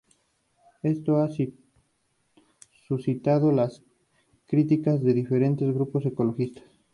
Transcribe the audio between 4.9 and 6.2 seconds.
de diferentes grupos